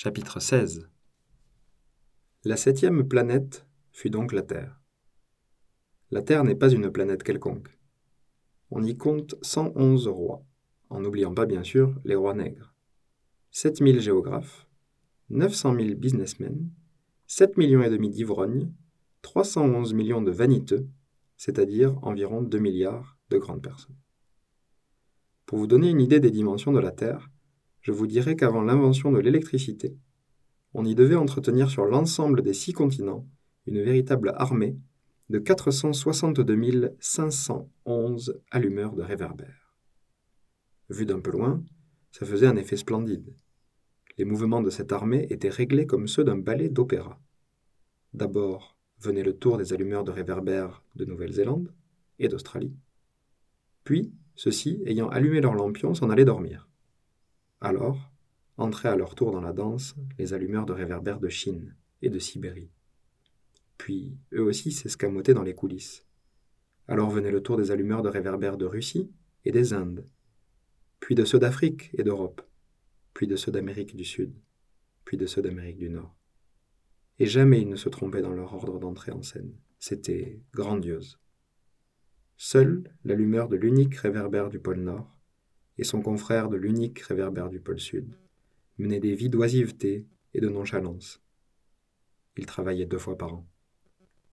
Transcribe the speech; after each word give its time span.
Chapitre 0.00 0.38
16 0.38 0.88
La 2.44 2.56
septième 2.56 3.08
planète 3.08 3.66
fut 3.90 4.10
donc 4.10 4.32
la 4.32 4.42
Terre. 4.42 4.80
La 6.12 6.22
Terre 6.22 6.44
n'est 6.44 6.54
pas 6.54 6.68
une 6.68 6.92
planète 6.92 7.24
quelconque. 7.24 7.76
On 8.70 8.84
y 8.84 8.96
compte 8.96 9.34
111 9.42 10.06
rois, 10.06 10.44
en 10.88 11.00
n'oubliant 11.00 11.34
pas 11.34 11.46
bien 11.46 11.64
sûr 11.64 12.00
les 12.04 12.14
rois 12.14 12.34
nègres, 12.34 12.76
7000 13.50 14.00
géographes, 14.00 14.68
900 15.30 15.74
000 15.74 15.94
businessmen, 15.96 16.70
7 17.26 17.56
millions 17.56 17.82
et 17.82 17.90
demi 17.90 18.08
d'ivrognes, 18.08 18.72
311 19.22 19.94
millions 19.94 20.22
de 20.22 20.30
vaniteux, 20.30 20.86
c'est-à-dire 21.36 21.98
environ 22.02 22.40
2 22.40 22.58
milliards 22.60 23.18
de 23.30 23.38
grandes 23.38 23.62
personnes. 23.62 23.98
Pour 25.44 25.58
vous 25.58 25.66
donner 25.66 25.90
une 25.90 26.00
idée 26.00 26.20
des 26.20 26.30
dimensions 26.30 26.72
de 26.72 26.78
la 26.78 26.92
Terre, 26.92 27.28
je 27.82 27.92
vous 27.92 28.06
dirai 28.06 28.36
qu'avant 28.36 28.62
l'invention 28.62 29.12
de 29.12 29.18
l'électricité, 29.18 29.96
on 30.74 30.84
y 30.84 30.94
devait 30.94 31.14
entretenir 31.14 31.70
sur 31.70 31.84
l'ensemble 31.84 32.42
des 32.42 32.52
six 32.52 32.72
continents 32.72 33.26
une 33.66 33.82
véritable 33.82 34.32
armée 34.36 34.78
de 35.28 35.38
462 35.38 36.96
511 37.00 38.40
allumeurs 38.50 38.94
de 38.94 39.02
réverbères. 39.02 39.74
Vu 40.88 41.04
d'un 41.04 41.20
peu 41.20 41.30
loin, 41.30 41.62
ça 42.12 42.24
faisait 42.24 42.46
un 42.46 42.56
effet 42.56 42.76
splendide. 42.76 43.34
Les 44.16 44.24
mouvements 44.24 44.62
de 44.62 44.70
cette 44.70 44.92
armée 44.92 45.26
étaient 45.30 45.50
réglés 45.50 45.86
comme 45.86 46.08
ceux 46.08 46.24
d'un 46.24 46.38
ballet 46.38 46.68
d'opéra. 46.70 47.20
D'abord 48.14 48.78
venait 49.00 49.22
le 49.22 49.36
tour 49.36 49.58
des 49.58 49.72
allumeurs 49.72 50.04
de 50.04 50.10
réverbères 50.10 50.82
de 50.96 51.04
Nouvelle-Zélande 51.04 51.72
et 52.18 52.28
d'Australie. 52.28 52.74
Puis, 53.84 54.12
ceux-ci, 54.34 54.82
ayant 54.86 55.08
allumé 55.08 55.40
leurs 55.40 55.54
lampions, 55.54 55.94
s'en 55.94 56.10
allaient 56.10 56.24
dormir. 56.24 56.67
Alors, 57.60 58.10
entraient 58.56 58.88
à 58.88 58.96
leur 58.96 59.14
tour 59.14 59.32
dans 59.32 59.40
la 59.40 59.52
danse 59.52 59.96
les 60.18 60.32
allumeurs 60.32 60.66
de 60.66 60.72
réverbères 60.72 61.20
de 61.20 61.28
Chine 61.28 61.74
et 62.02 62.10
de 62.10 62.18
Sibérie. 62.18 62.70
Puis, 63.78 64.16
eux 64.32 64.42
aussi 64.42 64.72
s'escamotaient 64.72 65.34
dans 65.34 65.42
les 65.42 65.54
coulisses. 65.54 66.04
Alors 66.86 67.10
venait 67.10 67.30
le 67.30 67.42
tour 67.42 67.56
des 67.56 67.70
allumeurs 67.70 68.02
de 68.02 68.08
réverbères 68.08 68.56
de 68.56 68.64
Russie 68.64 69.10
et 69.44 69.52
des 69.52 69.72
Indes, 69.72 70.06
puis 71.00 71.14
de 71.14 71.24
ceux 71.24 71.38
d'Afrique 71.38 71.90
et 71.94 72.02
d'Europe, 72.02 72.42
puis 73.12 73.26
de 73.26 73.36
ceux 73.36 73.52
d'Amérique 73.52 73.94
du 73.94 74.04
Sud, 74.04 74.32
puis 75.04 75.16
de 75.16 75.26
ceux 75.26 75.42
d'Amérique 75.42 75.78
du 75.78 75.90
Nord. 75.90 76.16
Et 77.18 77.26
jamais 77.26 77.60
ils 77.60 77.68
ne 77.68 77.76
se 77.76 77.88
trompaient 77.88 78.22
dans 78.22 78.32
leur 78.32 78.54
ordre 78.54 78.78
d'entrée 78.78 79.12
en 79.12 79.22
scène. 79.22 79.52
C'était 79.78 80.40
grandiose. 80.54 81.18
Seule 82.36 82.84
l'allumeur 83.04 83.48
de 83.48 83.56
l'unique 83.56 83.96
réverbère 83.96 84.48
du 84.48 84.60
pôle 84.60 84.80
Nord 84.80 85.17
et 85.78 85.84
son 85.84 86.02
confrère 86.02 86.48
de 86.48 86.56
l'unique 86.56 87.00
réverbère 87.00 87.48
du 87.48 87.60
pôle 87.60 87.80
Sud, 87.80 88.12
menaient 88.78 89.00
des 89.00 89.14
vies 89.14 89.28
d'oisiveté 89.28 90.06
et 90.34 90.40
de 90.40 90.48
nonchalance. 90.48 91.20
Ils 92.36 92.46
travaillaient 92.46 92.86
deux 92.86 92.98
fois 92.98 93.16
par 93.16 93.34
an. 93.34 93.46